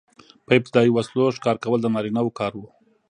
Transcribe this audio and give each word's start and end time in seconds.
په 0.45 0.51
ابتدايي 0.57 0.91
وسلو 0.93 1.33
ښکار 1.37 1.57
کول 1.63 1.79
د 1.81 1.87
نارینه 1.93 2.21
وو 2.23 2.31
کار 2.39 2.51
و. 2.57 2.61